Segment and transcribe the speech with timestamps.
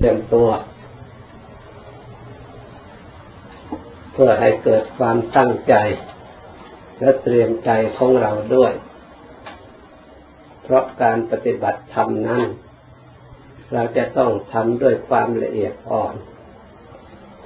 [0.00, 0.50] เตรียมตัว
[4.12, 5.74] เพื่อให้เกิดความตั้งใจ
[7.00, 8.72] และเตรียมใจของเราด้วย
[10.62, 12.46] เพราะการปฏิบัติธรรมนั้น
[13.72, 16.14] เราจะต้องทำด้วยความละเอียดอ่อน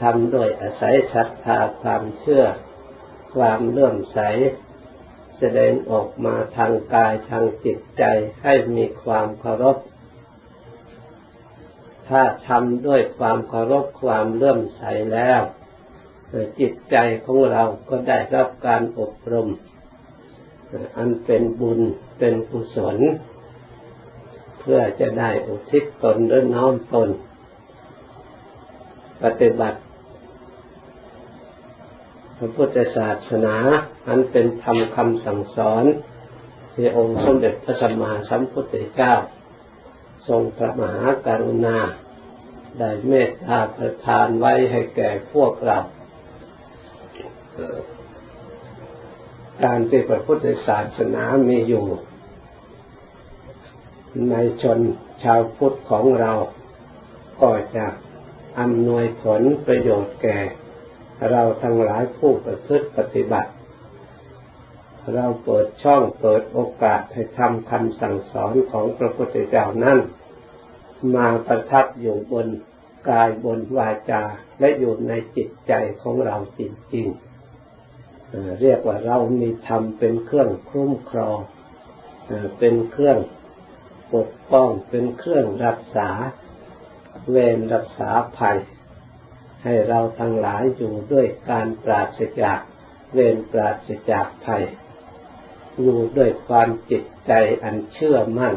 [0.03, 2.45] ทำด้วยอาศัยศรัทธาความเชื่อ
[3.35, 4.19] ความเลื่อมใส
[5.39, 8.05] แสดงออกมาทางกายทางจิตใจ
[8.43, 9.77] ให้มีความเคารพ
[12.13, 15.41] ถ้าทำด้วยความเคารพความเลื่อมใสแล้ว
[16.61, 19.49] จิตใจของเราก็ได้รับการอบรม
[20.97, 21.81] อันเป็นบุญ
[22.19, 22.99] เป็นกุศล
[24.59, 27.09] เพื่อจะได้อุทิศตนหรือน้อมตน
[29.23, 29.81] ปฏิบัติ
[32.37, 33.57] พระพุทธศาสนา
[34.09, 35.85] อันเป็นธรรมคำสั่งสอน
[36.75, 39.15] ที่องค์สมเด็จพระสัมมาสัมพุทธเจ้า
[40.29, 41.79] ทรงพระมหากรุณา
[42.79, 45.79] ได้เมตตาประทานไว้ให้แก่พวกเรา
[49.63, 51.87] การที่พระพุทธศาสนามีอยู่
[54.31, 54.81] ในชน
[55.25, 56.33] ชาวพุทธของเรา
[57.43, 57.87] ก็จะ
[58.61, 60.39] อำนวยผลประโยชน์แก่
[61.31, 63.51] เราทั้งหลายผู้ประพฤติปฏิบัติ
[65.15, 69.99] เราเปิดช่องเปิดโอกาสให้ทำคำสั่งสอนของพระพุทธเจ้านั้น
[71.15, 72.47] มาประทับอยู่บน
[73.09, 74.23] กายบนวาจา
[74.61, 75.73] และอยู่ในจิตใจ
[76.03, 76.61] ของเราจ
[76.95, 81.39] ริงๆเรียกว่าเรามีธรรมเป็นเครื่องคุ้มครอง
[82.59, 83.19] เป็นเครื่อง
[84.15, 86.11] ปกป้องเป็นเครื่องรักษา
[87.31, 88.59] เวรรักษาภัย
[89.65, 92.61] ให้เราทั้งหลายอยู่ด้วยการปราศจาก
[93.13, 94.65] เวรปราศจากภัย
[95.81, 98.55] อยู่ด้วยความจิตใจอันเชื่อมั่น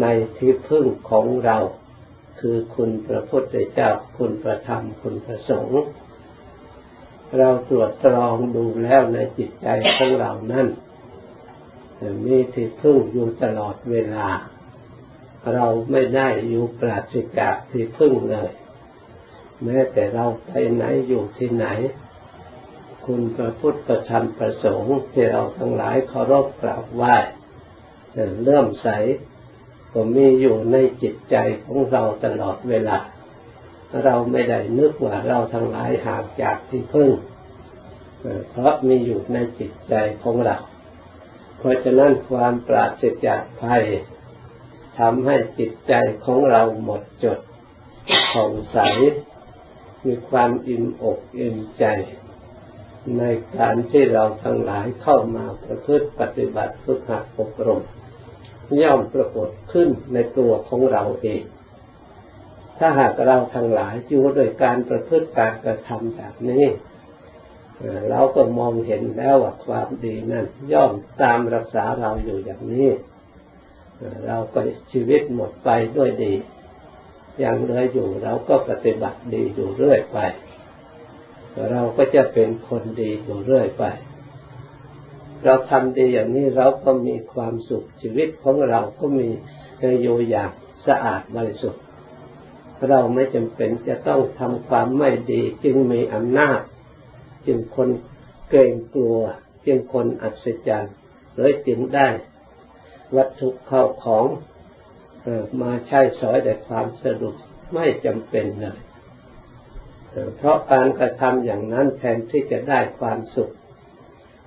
[0.00, 1.58] ในที่พึ่งของเรา
[2.40, 5.90] คือคุณพระพุทธเจ้าคุณพระธรรมคุณพระสงฆ์
[7.38, 10.66] เราตรวจตรองดูแล้วในจิตใจของเรานั้น
[12.24, 14.28] มีที่พึ่งอยู่ตลอดเวลา
[15.54, 18.50] เราไม่ได้อยู่ปราศจากที่พึ่งเลย
[19.64, 21.66] แม้แต่เราไปไหนอยู่ที่ไหน
[23.06, 27.16] คุณพระพุทธประธรรมประสงค์ที่เราทั้งหลายเคารพกราบไหว้
[28.44, 28.88] เริ่มใส
[29.92, 32.98] ก็มีอยู่ในจิตใจของเราตลอดเวลา
[34.04, 37.10] เราไม่ได้นึกว่าเราทั้งหลายห่างจากที่พึ่ง
[38.50, 40.56] เพราะมีอยู่ในจิตใจของเรา
[41.58, 43.84] เพราะฉะนั้นความปราศจากภัย
[44.98, 47.38] ทำให้จิตใจของเราหมดจด
[48.32, 48.78] ผ่องใส
[50.04, 51.84] มีความอิ่มอกอิ่มใจ
[53.18, 53.22] ใน
[53.56, 57.82] การที่เราทั้งหลายเข้ามาประพฤติปฏิบัติฝึกหัดอบรม
[58.82, 61.42] ย่อมปรากฏขึ้นในตัวของเราเอง
[62.78, 66.64] ถ้าหากเราทั้งหลายอยู่โดยการประพฤติการกระทำแบบนี้
[68.10, 70.92] เราก็มองเห็นแล้วว่าความดีนั้นย่อม
[71.22, 72.88] ตามรักษาเราอยู่อย่างนี้
[74.26, 74.60] เราก็
[74.92, 76.32] ชีวิตหมดไปด้วยดี
[77.42, 80.18] ยังเหลืออยู่เราก็ปฏิบัติดีอยู่เรื่อยไป
[81.70, 83.84] เราก็จะเป็นคนดีอยู่เรื่อยไป
[85.44, 89.28] เราทำดีอย่างนี้เราก็มีความสุขชีวิตของเราก็มี
[90.02, 90.50] อยู่อย่าง
[90.86, 91.82] สะอาดบริสุทธิ์
[92.88, 96.60] เราไม่จำเป็นจะต้องทำความไม่ดีจึงมีอำนาจ
[97.46, 97.88] จึงคน
[98.48, 99.18] เกรงกลัว
[99.66, 100.94] จึงคนอัศจรรย์
[101.36, 102.08] เลยจึงได้
[103.16, 104.24] วัตถุเข้าของ
[105.62, 107.34] มาใช้สอยแต่ความสะดวก
[107.74, 108.78] ไม่จำเป็นเลย
[110.36, 113.52] เพราะการกระทำอย่างนั้นแทนที่จะได้ความสุข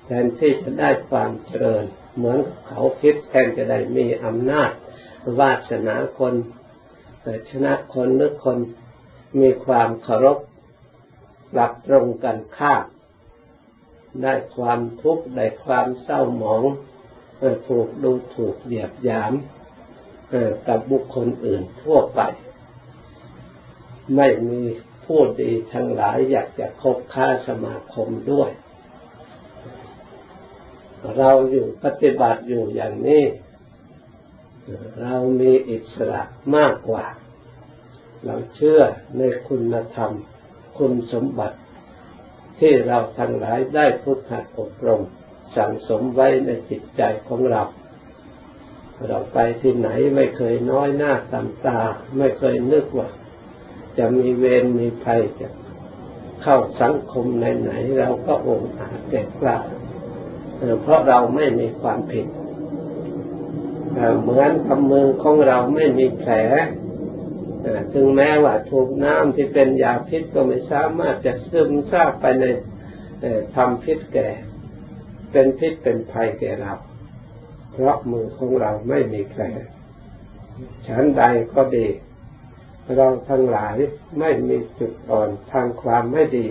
[0.05, 1.83] แทนที่จะได้ความเจริญ
[2.15, 4.71] เหมือนเขาคิดแทนจะได้มีอำนาจ
[5.39, 6.33] วาสนาคน
[7.49, 8.57] ชนะคนหรือคน
[9.39, 10.37] มีความเคารพ
[11.53, 12.83] หลับตรงกันข้าม
[14.21, 16.63] ได้ความทุกข์ได้ความเศร้าหมอง
[17.67, 19.33] ถูกดูถูกเหยียบยาม
[20.67, 22.21] กับบุคคลอื่นทั่วไป
[24.15, 24.61] ไม่มี
[25.05, 28.49] ผู้ดีทั้งหลายอยากจะคบค้าสมาคมด้วย
[31.17, 33.23] เราอยู่ปฏิบัติอยู่อย่างนี้
[35.01, 36.21] เรามีอิสระ
[36.55, 37.05] มากกว่า
[38.25, 38.81] เราเชื่อ
[39.17, 40.11] ในคุณธรรม
[40.77, 41.57] คุณสมบัติ
[42.59, 45.01] ที่เราทั้งหลายได้พุทธอบรม
[45.55, 47.63] สั่งสมไว้ในจิตใจของเรา
[49.07, 51.79] เราไปที่ไหนไม่เคยน้อยหน้าตำตา
[52.17, 53.09] ไม่เคยนึกว่า
[53.97, 55.47] จะมีเวรมีภัยจะ
[56.41, 59.57] เข้าสังคมไหนๆเราก็องอาจแก่กล้า
[60.81, 62.27] เพราะเราไม่มีความผิด
[64.21, 66.31] เหมือนกำมือของเราไม่มีแผล
[67.93, 72.45] ถึงแม้ว่าถูกน้ำที่เป็นยาพิษก็ไม่สามารถจะซึมซาบไปใน
[73.55, 74.29] ทำพิษแก่
[75.31, 76.73] เป็นพิษเป็นภัยแก่เรา
[77.71, 79.43] เพราะมือของเราไม่มีแผล
[80.87, 81.23] ฉันใด
[81.55, 81.87] ก็ดี
[82.95, 83.75] เราทั้งหลาย
[84.19, 86.47] ไม่มีจุดอ่อนทางความไม่ดี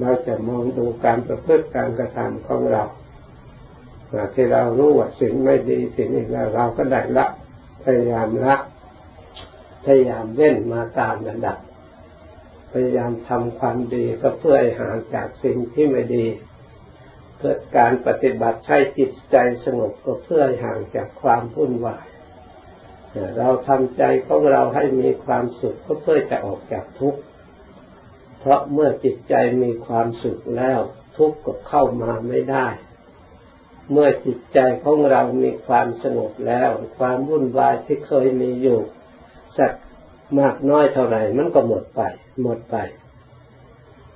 [0.00, 2.84] เราจะมองดูการประพฤติการกระทำของเรา
[4.34, 7.26] ที่เรารู้ว่าสิ่งไม่ดีสิ่งนี้แล้วเราก็ได้ละ
[7.84, 8.56] พยายามละ
[9.84, 11.58] พยายามเว้นมาตามระดับ
[12.72, 16.26] พยายามทำความดีก็เพื่อให้ห่างจากสิ่งที่ไม่ดี
[17.36, 22.06] เพื่อการปฏิบัติใช้จิตใจสงบก็เพื่อให้ห่างจากความวุ่นวาย
[23.38, 27.20] เราทำใจของเราให้มีความสุขก็เพื่อจะออกจากทุกข์
[28.48, 30.80] ราะเมื่อจิตใจมีความสุขแล้ว
[31.16, 32.66] ทุกข์ก็เข้ามาไม่ได้
[33.92, 38.80] เมื่อจิตใจของเรามีความสงบแล้ว ความวุ่นวายที่เคยมีอยู่
[39.58, 39.72] สัก
[40.38, 42.00] มากน้อยเท่าไหร่มันก็หมดไป
[42.42, 42.76] หมดไป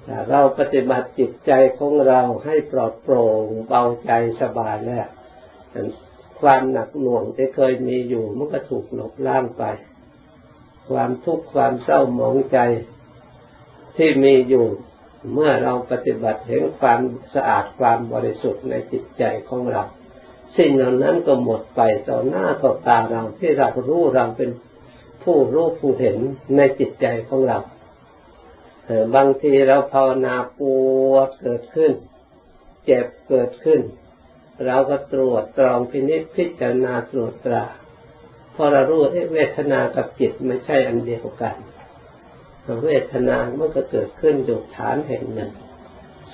[0.06, 5.08] ถ้าเราปฏิบัติจิตใจของเราให้ปลอดโปร่งเบาใจสบายแล้ว
[6.40, 9.64] ความหนักหน่วงที่เคยมีอยู่มันก็ถูกลบล้างไป
[10.90, 12.58] ความทุกข์ความเศร้าหมองใจ
[13.96, 14.66] ที่มีอยู่
[15.32, 17.00] เมื่อเราปฏิบัติเห็นความ
[17.34, 19.82] สะอาดความบริสุทธิ์ในจิตใจของเรา
[20.56, 24.50] สิ่งเหล่านั้นก็หมดไปต่อหน้าต่อตาเราที่เรารู้เราเป็น
[25.22, 26.18] ผู้รู้ผู้เห็น
[26.56, 27.58] ในจิตใจของเรา
[29.14, 30.60] บางทีเราภาวนาป
[31.10, 31.92] วดเกิดขึ้น
[32.84, 33.80] เจ็บเกิดขึ้น
[34.66, 37.64] เราก็ตรวจตรองพินิจพิจารณาตรวจตรา
[38.54, 39.00] พอเรารู้
[39.32, 41.56] เวทนากับจิตไม่ใช่อันเดียวกัน
[42.84, 45.52] เวทนาเมื่อก็เกิดขึ้นอยู่ฐานแห่งหนึ่ง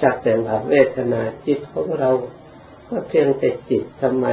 [0.00, 2.10] สักแต่ว่าเวทนาจิตของเรา
[2.88, 4.26] ก็เพียงแต่จิตทำไม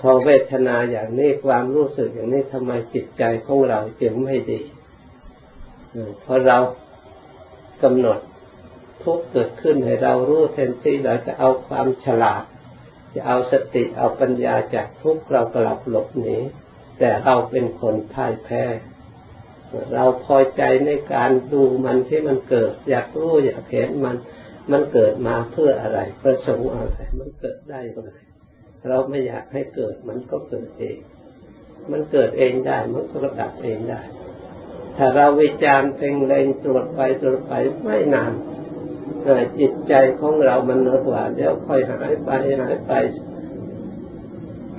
[0.00, 4.60] พอเวทนาอย่างนี้ความรู้สึกอย่างนี้ทำไมจิตใจของเราจึงไม่ดี
[6.22, 6.58] เพราะเรา
[7.82, 8.18] กำหนด
[9.02, 12.42] ทุกเกิดขึ้นให้เรารู้เทนที่เราจะเอาความฉลาด
[13.14, 16.38] จะเอาสติเอาปัญญาจากทุกเรากลับหลบหนี
[16.98, 18.62] แต่เราเป็นคนพ่ายแพ้
[19.94, 24.16] เราพอใจในการดูมันที่มันเกิด อยากรู้อยากเห็นมัน
[24.72, 28.10] มันเกิดมาเพื่ออะไร ประสงค์อะไร มันเกิดได้เมื่อไร
[28.88, 30.98] เราไม่อยากให้เกิดมันก็เกิดเอง
[31.90, 34.00] มันเกิดเองได้ มันก็ดับเองได้
[34.96, 38.32] ถ้าเราวิจารณ์เพ่งเล็งตรวจไปตรวจไปไม่นาน
[39.60, 42.30] จิตใจของเรามันเนื้อกว่าเดี๋ยวค่อยหายไป
[42.60, 42.92] หายไป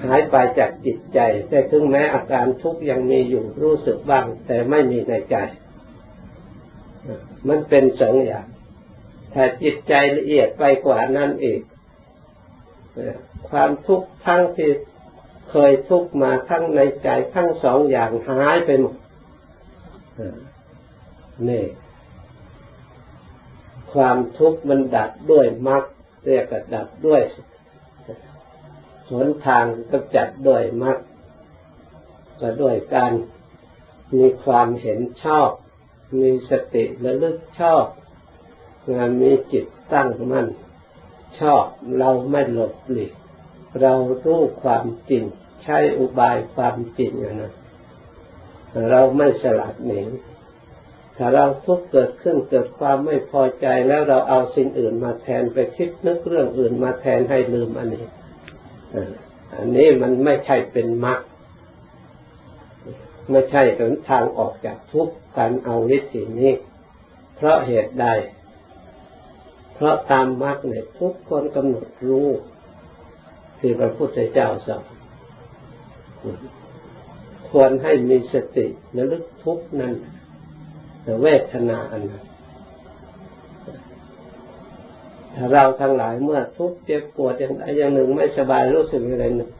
[0.03, 1.19] หายไปจากจิตใจ
[1.49, 5.35] แต่ถึงแม้อาการทุกข์ยังมีอยู่รู้สึกบ้าง แต่ไม่มีในใจ
[7.47, 8.47] มันเป็นสองอย่าง
[9.33, 11.61] ถ้าจิตใจละเอียดไปกว่านั้นอีก
[13.49, 14.71] ความทุกข์ทั้งที่
[15.49, 18.95] เคยทุกข์มาทั้งในใจทั้งสองอย่างหายไปหมด
[21.49, 21.65] นี่
[23.93, 25.83] ความทุกข์มันดับด้วยมรรค
[26.25, 27.21] เรียกดับด้วย
[29.11, 30.97] หนทางก็จัดด้วยมรรค
[32.41, 33.13] ก็ด้วยการ
[34.15, 35.49] มีความเห็นชอบ
[36.19, 37.85] มีสติระลึกชอบ
[38.93, 40.47] งานมีจิตตั้งมั่น
[41.39, 41.65] ชอบ
[41.99, 43.13] เราไม่หลบหลีก
[43.81, 43.93] เรา
[44.25, 45.23] รู้ความจริง
[45.63, 47.11] ใช้อุบายความจริง
[47.41, 47.53] นะ
[48.89, 50.01] เราไม่สลัดหนี
[51.17, 58.05] ถ้าเราทุกเกิดขึ้นเกิดความไม่พอใจแล้วเราเอาสิ่งอื่นมาแทนไปคิดนึกเรื่องอื่นมาแทนให้ลืมอันนี้
[59.55, 61.19] อันนี้มันไม่ใช่เป็นมรรค
[63.31, 66.53] ไม่ใช่หนทางออกจากทุกข์การเอาวิธีนี้
[67.35, 68.07] เพราะเหตุใด
[69.73, 72.29] เพราะตามมรรคเนี่ยทุกคนกำหนดรู้
[73.59, 74.83] ที่พระพุทธเจ้าสอน
[77.49, 79.93] ควรให้มีสติระลึกทุกนั้น
[81.21, 82.25] เวทนาอันนั้น
[85.13, 85.23] ถ้า
[85.53, 89.51] เราทั้งหลายเมื่อทุกข์เจ็บปวดอย่างใดอย่างหนึ่งไม่สบายรู้สึกอะไรหนึ่ง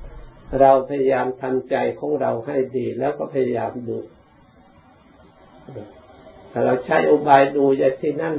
[0.62, 3.98] เราพยายามทำใจของเราให้ดีแล้วก็พยายามดู
[6.51, 8.36] ถ้าเราใช้อุบายดูอย่างที่นั่น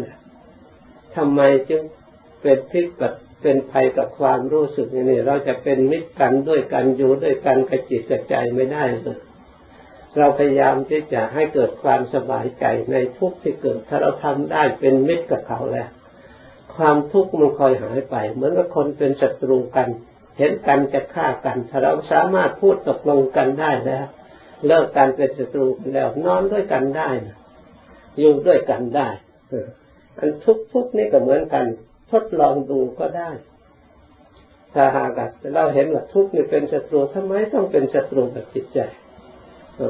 [1.17, 1.41] ทำไม
[1.71, 1.83] จึง
[2.43, 3.13] เป็นพิษกับ
[3.43, 9.19] เป็นภัยกับความรู้สึกนี่เราจะเป็นมิตรกันด้วยกันอยู่ด้วยกันกระจิตกระใจไม่ได้เลย
[10.19, 15.89] เราพยายามที่จะให้เกิดความสบายใจในทุกที่เกิด ถ้าเราทำได้เป็นมิตรกับเขาแล้ว
[16.77, 19.89] ความทุกข์มันคอยหายไป เหมือนกับคนเป็นศัตรูกัน
[20.39, 24.07] เห็นกันจะฆ่ากัน ถ้าเราสามารถพูดตกลงกันได้แล้ว
[24.67, 27.09] เลิกการเป็นศัตรูกันแล้วนอนด้วยกันได้
[28.19, 29.09] อยู่ด้วยกันได้
[30.19, 31.65] อันทุกทุกนี่ก็เหมือนกัน
[32.11, 33.31] ทดลองดูก็ได้
[34.75, 35.11] ถ้าหาก
[35.55, 38.79] เราเห็นว่าทุกนี่เป็นศัตรูทำไมต้องเป็นศัตรูกับจิตใจ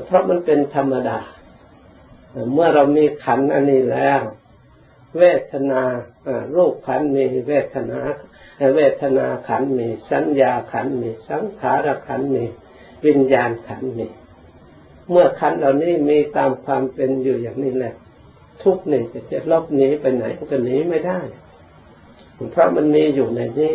[0.07, 1.19] เพราะมันเป็นธรรมดา
[2.52, 4.21] เมื่อเรามีขันอันนี้แล้ว
[5.18, 5.82] เวทนา
[6.56, 8.00] รูปขันมีเวทนา
[8.76, 12.44] เวทนาขันมีสัญญาขันมีสังขารขันมี
[13.06, 14.06] วิญญาณขันมี
[15.11, 17.94] เมื่อขันเหล่านี้มีตามความเป็นอยู่อย่างนี้แหละ
[18.62, 21.20] ทุกนี่จะลบหนีไปไหนก็หนีไม่ได้
[22.52, 23.75] เพราะมันมีอยู่ในนี้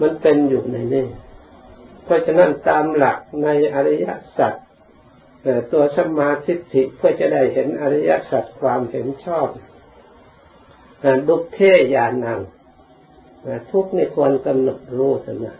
[0.00, 1.06] มันเป็นอยู่ในนี้
[2.04, 4.06] เพราะฉะนั้นตามหลักในอริย
[4.38, 4.54] สัจ
[5.72, 6.54] ตัวสมาธิ
[6.96, 9.48] เพื่อจะได้เห็นอริยสัจความเห็นชอบ
[11.28, 11.60] ดุเท
[11.94, 12.40] ยานัง
[13.70, 15.56] ทุกนี่ควรกำหนดรู้เถอะนะ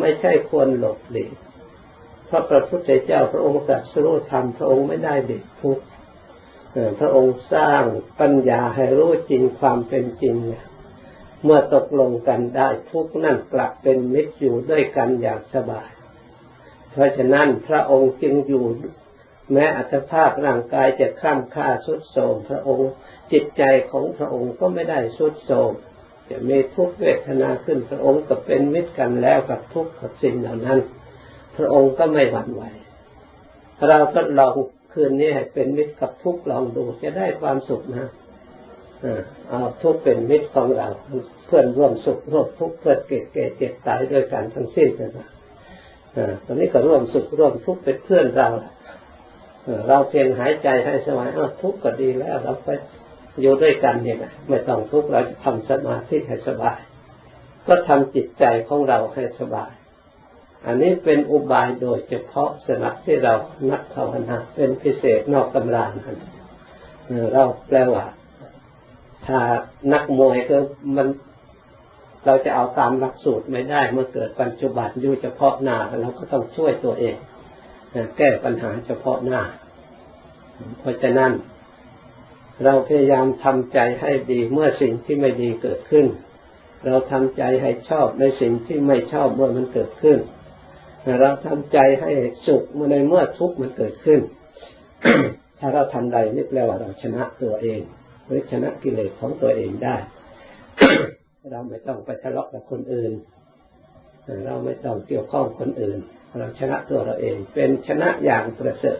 [0.00, 1.32] ไม่ใช่ควรหลบหลีก
[2.28, 5.78] พระพระพุทธเจ้าพระองค์ตรัสรู้ธรรมพระองค์ไม่ได้เด็กทุก
[7.00, 7.84] พระองค์สร้าง
[8.20, 10.34] ปัญญาให้รู้จริงความเป็นจริง
[11.44, 15.88] เมื่อตกลงกันได้ทุกนั่นกลับเป็นมิตรอยู่ด้วยกันอย่างสบาย
[16.90, 18.64] เพราะฉะนั้นพระองค์จึงอยู่
[19.52, 22.90] แม้อัตภาพร่างกายจะคล่ำค่าสุดโทมพระองค์
[23.32, 25.72] จิตใจของพระองค์ก็ไม่ได้สุดโทม
[26.30, 30.78] จะมีทุกเวทนาขึ้นพระองค์ก็เป็นมิตรกันแล้วกับทุกกับสิ่งเหล่านั้น
[31.56, 32.62] พระองค์ก็ไม่หวั่นไหว
[33.88, 34.54] เราก็ลอง
[34.92, 38.08] คืนนี้เป็นมิตรกับทุกลองดูจะได้ความสุขนะ
[39.48, 40.88] เอาทุกเป็นมิตรของเรา
[41.46, 45.28] เพื่อนร่วมสุขร่วมทุกข์เพื่อนเกิดเก่เจ็บตายด้วยกันทั้งสิ้นนะ
[46.44, 48.48] ตอนนี้ก็ร่วมสุขร่วมทุกข์เป็นเพื่อนเรา
[49.88, 51.28] เราเพียงหายใจให้สบาย
[51.62, 52.68] ทุกข์ก็ดีแล้ว เราไป
[53.40, 56.78] อยู่ด้วยกันเนี่ยนะไม่ต้องทุกข์เราจะทำสมาธิให้สบาย
[57.66, 59.72] ก็ทำจิตใจของเราให้สบาย
[60.66, 63.34] อันนี้เป็นอุบายโดยเฉพาะสนับที่เรา
[63.70, 65.84] นักภาวนาเป็นพิเศษนอกตำรา
[67.32, 68.04] เราแปลว่า
[69.26, 69.38] ถ้า
[69.92, 70.56] นักมวยก็
[70.96, 71.08] มัน
[72.26, 77.16] เราจะเอาตามหลักสูตรไม่ได้เมื่อเกิดปัจจุบันอยู่เฉพาะหน้าเราก็ต้องช่วยตัวเอง
[78.16, 79.42] แก้ปัญหาเฉพาะหน้า
[80.80, 81.32] เพราะฉะนั้น
[82.64, 86.06] เราพยายามทำใจให้ดีเมื่อสิ่งที่ไม่ดีเกิดขึ้น
[86.86, 90.18] เราทำใจให้ชอบในสิ่งที่ไม่ชอบเมื่อมันเกิดขึ้น
[91.20, 92.10] เราทำใจให้
[92.46, 94.20] สุขเมื่อในเมื่อทุกข์มันเกิดขึ้น
[95.58, 97.80] ถ้าเราทำใดนี่แปลว่าเราชนะตัวเอง
[98.26, 99.96] หรือชนะกิเลสของตัวเองได้
[101.50, 103.12] เราไม่ต้องไปทะเลาะกับคนอื่น
[104.44, 105.98] เราไม่ต้องเกี่ยวข้องคนอื่น
[106.38, 108.98] เราชนะตัวเราเอง เป็นชนะอย่างประเสริฐ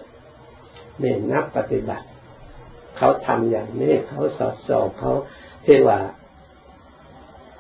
[1.03, 2.07] นี่นักปฏิบัติ
[2.97, 5.13] เขาทำอย่างนี้เขาสอดส่องเขา
[5.67, 5.99] ที่ว่า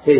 [0.05, 0.19] ที่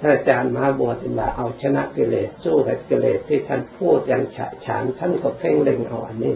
[0.00, 6.34] ถ้าอาจารย์มาบวชมาเอาชนะกิเลสสู้กับกิเลสที่ท่านพูดอย่างฉะฉานท่านก็เพ่งเล็งเอาอันนี้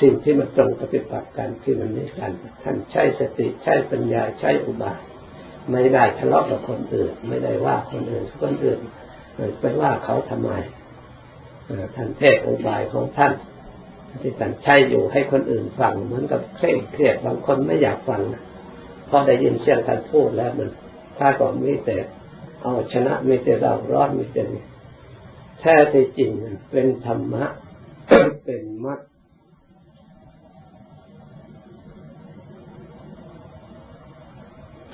[0.00, 5.00] สิ่งที่มันตรงปฏิบัติกันคือมันนี้กัน ท่านใช้สติใช้ปัญญาใช้อุบาย
[5.72, 8.80] ไม่ได้ทะเลาะกับคนอื่น ไม่ได้ว่าคนอื่นคนอื่น
[9.60, 10.50] ไปว่าเขาทำไม
[11.94, 13.32] ท่านเทศอุบายของท่าน
[14.22, 18.22] ที่ท่านใช้อยู่ให้คนอื่นฟังเหมือนกับเคร่งเครียดบางคนไม่อยากฟัง
[19.08, 20.68] พอได้ยินเสียงท่านพูดแล้วมัน
[21.18, 21.96] ถ้าก่อนมีแต่
[22.62, 24.44] เอาชนะมีแต่เราร้อนมีแต่
[25.60, 26.30] แท้ที่จริง
[26.70, 27.44] เป็นธรรมะ
[28.44, 29.00] เป็นมรรค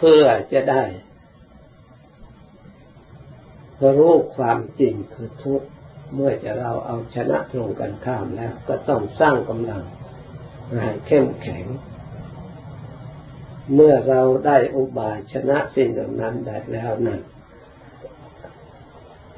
[0.08, 0.84] พื่อจะได้
[3.98, 5.68] รู้ความจริงคือทุกข์
[6.14, 9.82] เมื่อจะเราเอาชนะตรงกันข้ามแล้ว ก็ต้องสร้างกำลัง
[10.82, 11.64] ให้เข้มแข็ง
[13.74, 17.20] เมื่อเราได้อุบายชนะสิ่งเหล่านั้นได้แล้วนั้น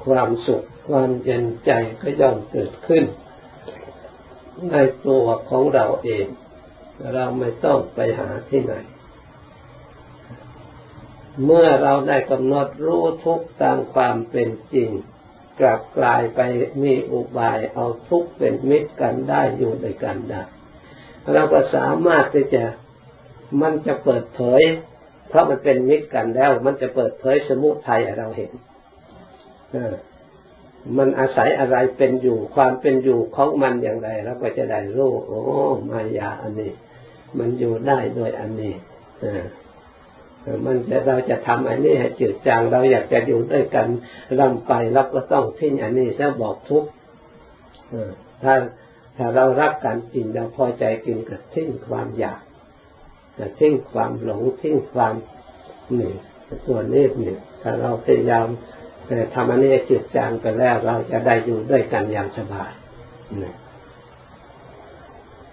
[0.05, 1.71] ความสุขความเย็นใจ
[2.01, 3.03] ก็ย่อมเกิดขึ้น
[4.71, 6.25] ในตัวของเราเอง
[7.13, 8.75] เราไม่ต้องไปหาที่ไหน
[11.43, 14.89] เมื่อเราได้กำหนดรู้ทุกตามความเป็นจริง
[15.59, 16.39] กลับกลายไป
[16.83, 20.41] มีอุบายเอาทุกเป็นมิตรกันได้อยู่ด้วยกันได้
[21.33, 22.63] เราก็สามารถที่จะ
[23.61, 24.61] มันจะเปิดเผย
[25.29, 28.51] เพราะมันเป็นมิตรกันแล้ว มันจะเปิดเผยสมุทัยเราเห็น
[30.97, 35.39] มันอาศัยอะไรเป็นอยู่ความเป็นอยู่ของมันอย่างไรเราก็จะได้รู้โอ้
[35.89, 36.71] มายาอันนี้
[37.37, 38.73] มันอยู่ได้โดยอันนี้
[40.65, 43.87] มันจะเราจะทำอันนี้ให้จืดจางเราอยากจะอยู่ด้วยกัน
[44.39, 46.83] ลำไปเราก็ต้องทิ้งอันนี้ซะบอกทุก
[48.43, 48.55] ถ้า
[49.17, 52.41] ถ้าเรารักกันจริงเราพอใจกินก็ทิ้งความอยาก
[53.59, 55.13] ทิ้งความหลงทิ้งความ
[55.99, 56.13] นี่
[56.65, 58.47] ตัวนี้นี่ถ้าเราพยายาม
[59.35, 62.71] ทำอันนี้จืดจางไปแล้วเราจะได้อยู่ด้วยกันอย่างสบาย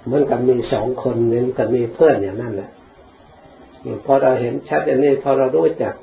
[0.05, 2.71] เหมือนกับมีสองคนนึงกับมีเพื่อนอย่างนั้นแหละ
[4.07, 5.95] พอเราเห็นชัดอย่างนี้พอเรารู้จัก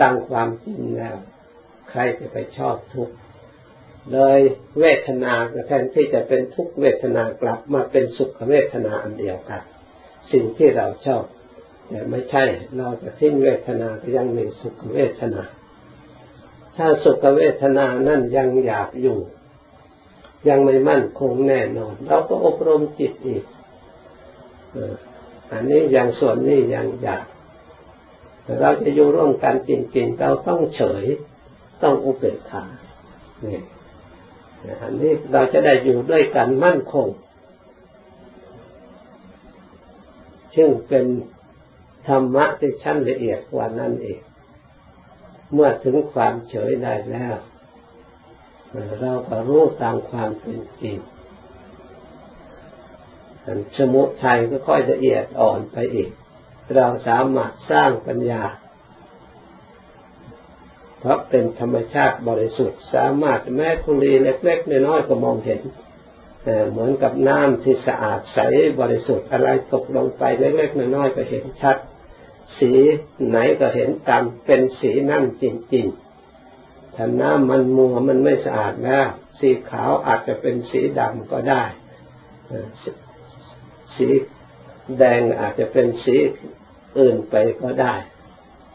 [0.00, 1.16] ตามความจริงแล้ว
[1.90, 3.14] ใครจะไปชอบทุกข์
[4.12, 4.40] เลย
[4.80, 5.32] เวทนา
[5.66, 9.62] แทนที่จะเป็นทุกเวทนากลับมาเป็นสุขเวทนาอันเดียวกัน
[10.32, 11.24] สิ่งที่เราชอบ
[11.88, 12.44] แต่ไม่ใช่
[12.76, 15.42] เราจะทิ้งเวทนาก็ยังมีสุขเวทนา
[16.76, 19.18] ถ้าสุขเวทนานั่นยังอยากอยู่
[20.48, 23.44] ยังไม่มั่นคงแน่นอน เราก็อบรมจิตอีก
[25.52, 27.24] อันนี้อย่างส่วนนี้ยังอยาก
[28.60, 31.04] เราจะอยู่ร่วมกันจริงๆ เราต้องเฉย
[31.82, 32.64] ต้องอุเบกขา
[33.42, 33.62] เนี่ย
[34.82, 37.08] อันนี้เราจะได้อยู่ด้วยกันมั่นคง
[40.56, 41.06] ซึ่งเป็น
[42.06, 44.20] ธรรมะที่ชั้นละเอียดกว่านั้นเอง
[45.52, 47.36] เมื่อถึงความเฉยได้แล้ว
[49.00, 50.96] เราก็รู้ตามความเป็นจริง
[53.78, 56.10] สมุทัยก็ค่อยละเอียดอ่อนไปอีก
[56.74, 58.42] เราสามารถสร้างปัญญา
[61.00, 65.60] เพราะเป็นธรรมชาติบริสุทธิ์ สามารถแม้คุลีเล็กๆน้อยๆก็มองเห็น
[66.70, 68.38] เหมือนกับน้ำที่สะอาดใส
[68.80, 71.76] บริสุทธิ์อะไรตกลงไปเล็กๆน้อยๆก็เห็นชัด
[72.58, 72.72] สี
[73.28, 79.06] ไหนก็เห็นตามเป็นสีนั่นจริงๆถ้าน้ำมันมัวมันไม่สะอาดแล้ว
[79.38, 81.62] สีขาวอาจจะเป็นสีดำก็ได้
[83.96, 84.08] สี
[84.98, 86.16] แดงอาจจะเป็นสี
[86.98, 87.94] อื่นไปก็ได้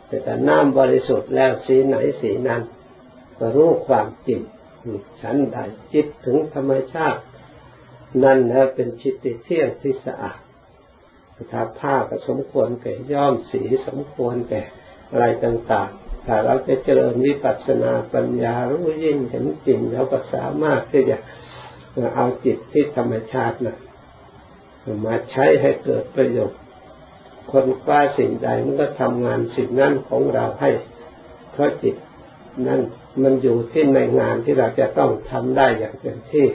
[0.07, 2.61] แต่แต่น้ำบริสุทธิ์แล้วสีไหนสีนั้น
[3.39, 4.41] ก็รู้ความจริง
[5.21, 5.57] ฉันใด
[5.93, 7.21] จิตถึงธรรมชาติ
[8.23, 10.39] นั่นแล้วเป็นจิตที่เที่ยงที่สะอาด
[11.51, 14.63] ถ้าผ้าก็สมควรแก่ย่อมสีสมควรแก่
[15.11, 21.17] อะไรต่างๆ ถ้าเราจะเจริญวิปัสสนาปัญญารู้ยิ่งเห็นจริงเราก็สามารถที่จะ
[22.15, 23.77] เอาจิตที่ธรรมชาติน่ะ
[25.05, 26.59] มาใช้ให้เกิดประโยชน์
[27.51, 30.69] คนคว้าสิ่งใดมันก็ทำงานสิ่งนั้นของเราให้
[31.51, 31.95] เพราะจิต
[32.67, 32.81] นั้น
[33.23, 36.47] มันอยู่ที่ในงานที่เราจะต้องทำได้อย่างเต็มที่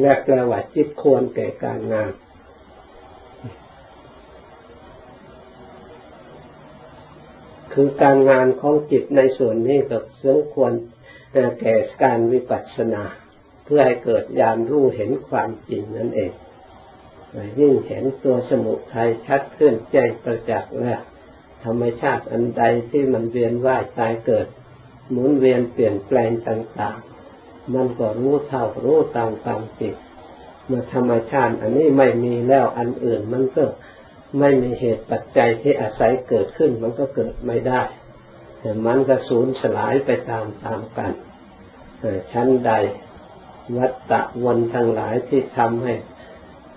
[0.00, 2.12] และแปลว่าจิตควรแก่การงาน
[7.72, 10.72] คือการงานของจิตในส่วนนี้ก็สมควร
[11.60, 13.04] แก่การวิปัสสนา
[13.64, 16.32] เพื่อให้เกิดญาณรู้เห็นความจริงนั่นเอง
[17.60, 21.00] ยิ่งเห็นตัวสมุทัยชัดขึ้นแจ้งประจักษ์แล้ว
[21.64, 24.46] ธรรมชาติอันใดที่มันเวียนว่ายตายเกิด
[25.10, 29.94] หมุนเวียนเปลี่ยนแปลงต่างๆ มันก็รู้เท่ารู้ตามความจริง
[30.66, 33.64] เมื่อธรรมชาติอันนี้ไม่มีแล้วอันอื่นมันก็
[34.38, 37.82] ไม่มีเหตุปัจจัยที่อาศัยเกิดขึ้น มันก็เกิดไม่ได้
[38.60, 41.12] แต่มันก็สูญสลายไปตามตามกัน
[42.32, 42.72] ชั้นใด
[43.76, 45.94] วัตตะวนทั้งหลายที่ทำให้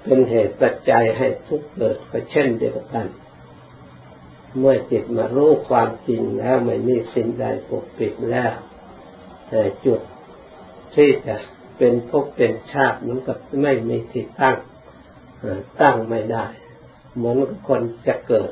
[0.08, 3.08] เป็นเหตุปัจจัยให้ทุกเกิดก็เช่นเดียวกัน
[4.58, 8.54] เมื่อจิตมารู้ความจริงแล้วไม่มีสิ่งใดปกปิดแล้ว
[9.50, 10.02] แต่จุด
[10.96, 11.36] ที่จะ
[11.78, 14.58] เป็นภพเป็นชาติมันก็ไม่มีที่ตั้ง
[15.82, 16.46] ตั้งไม่ได้
[17.15, 18.52] เหมือนคนจะเกิด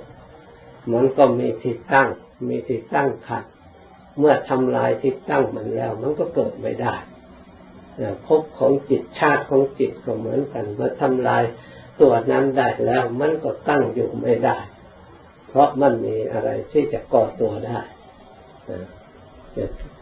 [0.93, 2.09] มันก็มีที่ตั้ง
[2.47, 3.43] มีที่ตั้งขัด
[4.19, 6.95] เมื่อทำลายที่ตั้งมันแล้ว มันก็เกิดไม่ได้
[8.27, 11.43] ภพของจิตชาติของจิตก็เหมือนกันเมื่อทำลาย
[12.01, 14.58] ตัวนั้นได้แล้ว มันก็ตั้งอยู่ไม่ได้
[15.47, 17.79] เพราะมันมีอะไรที่จะก่อตัวได้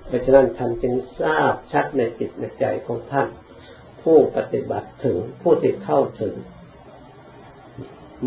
[0.07, 3.29] เพราะฉะนั้นท่านจึงทราบชัดในจิตในใจของท่าน
[4.01, 6.35] ผู้ปฏิบัติถึงผู้ที่เข้าถึง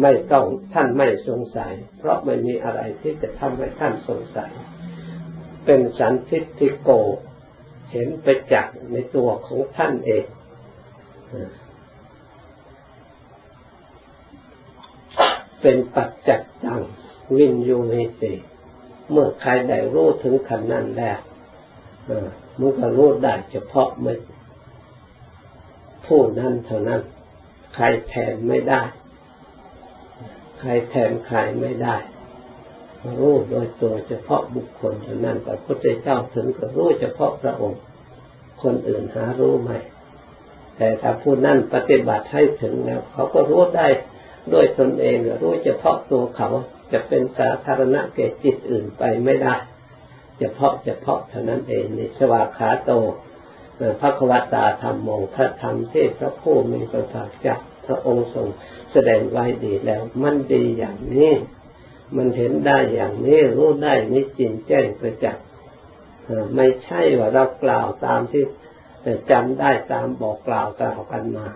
[0.02, 4.52] ไม่ต้องท่านไม่สงสัย เพราะไม่มีอะไรที่จะทำให้ท่านสงสัย
[5.64, 6.90] เป็นสันทิฏฐิโก
[7.90, 10.24] เห็นไปจักในตัวของท่านเอง
[15.60, 16.82] เป็นปัจจักตัง
[17.36, 18.34] วินยูเมติ
[19.10, 21.18] เมื่อใครได้รู้ถึงขันนั้นแล้ว
[22.58, 24.14] มันก็รู้ได้เฉพาะไม่
[26.06, 27.02] ผู้นั้นเท่านั้น
[27.74, 28.82] ใครแทนไม่ได้
[30.60, 31.96] ใครแทนใครไม่ได้
[33.18, 37.80] รู้โดยตัวเฉพาะบุคคลเท่านั้นพระพุทธเจ้าถึงก็รู้เฉพาะพระองค์
[38.62, 39.70] คนอื่นหารู้ไหม
[40.76, 43.88] แต่ถ้าผู้นั้นปฏิบัติให้ถึงแล้ว เขาก็รู้ได้
[44.52, 46.48] ด้วยตนเองรู้เฉพาะตัวเขา
[46.92, 49.54] จะเป็นสาธารณะแก่จิตอื่นไปไม่ได้
[50.38, 52.92] เฉพาะเฉพาะเท่านั้นเองในสวากขาโต
[54.00, 58.46] พระควตาธรรมโมพระธรรมเทศพระผู้มีพระภาคจ้าพระองค์ทรง
[58.92, 61.32] แสดงไว้ดีแล้ว มันดีอย่างนี้
[62.16, 65.44] มันเห็นได้อย่างนี้รู้ได้นี่จริงแจ้งประจักษ์
[66.54, 68.44] ไม่ใช่ว่าเรากล่าวตามที่
[69.30, 71.46] จำได้ตามบอกกล่าวกล่าวกันมา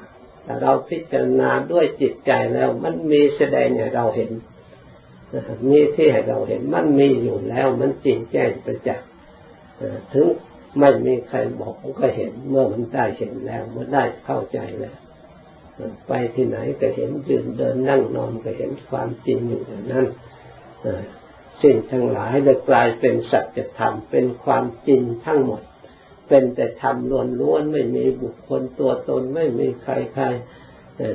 [0.44, 4.30] แต่เราพิจารณาด้วยจิตใจแล้ว มันมีแสดงให้เราเห็น
[5.70, 9.06] มีที่ให้เราเห็นมันมีอยู่แล้ว มันจริงแจ้งประจักษ์
[10.12, 10.26] ถึง
[10.78, 14.96] ไม่มีใครบอกก็เห็น เมื่อมันได้เห็นแล้วเมื่อได้เข้าใจแล้ว
[16.08, 20.06] ไปที่ไหนก็เห็นยืนเดินนั่งนอนก็เห็นความจริงอยู่อย่างนั้น
[21.62, 25.62] สิ่งทั้งหลายได้กลายเป็นสัจธรรมเป็นความจริงทั้งหมด
[26.28, 26.96] เป็นแต่ธรรม
[27.40, 30.24] ล้วนๆไม่มีบุคคลตัวตนไม่มีใครใคร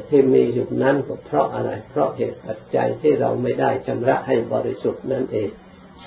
[0.10, 5.50] ที่มีอยู่นั้นก็เพราะอะไร เพราะเหตุปัจจัยที่เราไม่ได้ชำระให้บริสุทธิ์นั่นเอง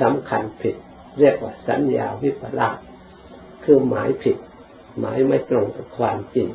[0.01, 0.77] สำคัญผิด
[1.19, 2.79] เรียกว่าสัญญาวิปลาส
[3.65, 4.37] คือหมายผิด
[4.99, 6.49] หมายไม่ตรงกับความจริง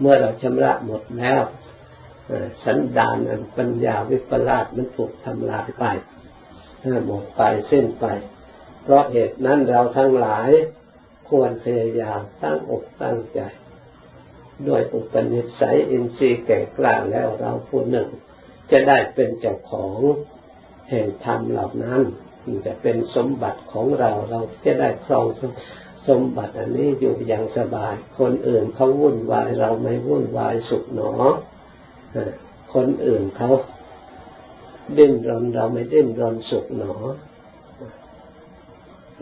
[0.00, 1.42] เมื่อเราชำระหมดแล้ว
[2.64, 5.84] สันดานอันปัญญาวิปลาสมันถูกทำลายไป
[7.06, 8.06] หมดไปเส้นไป
[8.82, 10.48] เพราะเหตุนั้นเราทั้งหลาย
[11.28, 13.40] ควรพยายามตั้งอกตั้งใจ
[14.68, 18.08] ด้วยอุปนิสัยอินทรีย์แก่กล้าแล้วเราผู้หนึ่ง
[18.70, 20.00] จะได้เป็นเจ้าของ
[20.88, 22.02] แห่งธรรมเหล่านั้น
[22.66, 25.26] จะเป็นสมบัติของเราเราจะได้ครอง
[26.08, 31.12] สมบัติอันนี้อยู่อย่างสบาย คนอื่นเขาวุ่นวายเราไม่วุ่นวายสุขหนอ
[32.74, 33.50] คนอื่นเขา
[34.98, 36.94] ดิ้นรนเราไม่ดิ้นรนสุขหนอ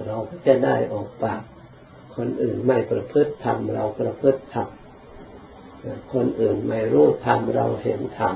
[0.07, 1.43] เราก็จะได้ออกปาก
[2.17, 4.69] คนอื่นไม่ประพฤติธรรมเราประพฤติธรรม
[6.13, 8.35] คนอื่นไม่รู้ธรรมเราเห็นธรรม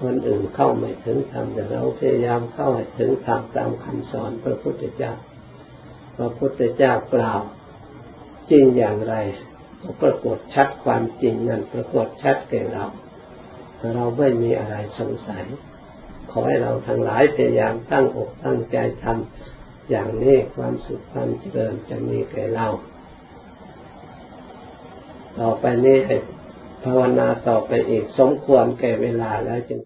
[0.00, 5.12] คนอื่นเข้าไม่ถึงธรรมแต่เราพยายามเข้าถึงธรรมตามคำสอนพระพุทธเจ้า
[6.16, 7.40] พระพุทธเจ้ากล่าว
[8.50, 9.14] จริงอย่างไร
[10.02, 12.84] ปรากฏชัดความจริงนั้นปรากฏชัดแก่เรา
[13.94, 15.44] เราไม่มีอะไรสงสัย
[16.32, 22.66] ขอให้เราทั้งหลายพยายามตั้งอกตั้งใจทำอย่างนี้ความสุขความเจริญจะมีแก่เรา
[25.38, 26.16] ต่อไปนี้ให้
[26.84, 29.80] ภาวนาต่อไปอีกสมควรแก่เวลาแล้วจึง